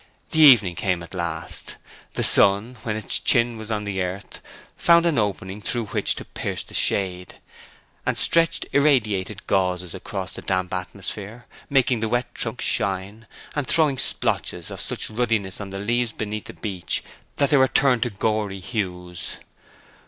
The 0.31 0.39
evening 0.39 0.73
came 0.75 1.03
at 1.03 1.13
last; 1.13 1.75
the 2.15 2.23
sun, 2.23 2.75
when 2.81 2.95
its 2.95 3.19
chin 3.19 3.59
was 3.59 3.69
on 3.69 3.83
the 3.83 4.01
earth, 4.01 4.41
found 4.75 5.05
an 5.05 5.19
opening 5.19 5.61
through 5.61 5.85
which 5.85 6.15
to 6.15 6.25
pierce 6.25 6.63
the 6.63 6.73
shade, 6.73 7.35
and 8.03 8.17
stretched 8.17 8.65
irradiated 8.73 9.45
gauzes 9.45 9.93
across 9.93 10.33
the 10.33 10.41
damp 10.41 10.73
atmosphere, 10.73 11.45
making 11.69 11.99
the 11.99 12.09
wet 12.09 12.33
trunks 12.33 12.65
shine, 12.65 13.27
and 13.55 13.67
throwing 13.67 13.99
splotches 13.99 14.71
of 14.71 14.81
such 14.81 15.07
ruddiness 15.11 15.61
on 15.61 15.69
the 15.69 15.77
leaves 15.77 16.13
beneath 16.13 16.45
the 16.45 16.53
beech 16.53 17.03
that 17.35 17.51
they 17.51 17.57
were 17.57 17.67
turned 17.67 18.01
to 18.01 18.09
gory 18.09 18.59
hues. 18.59 19.37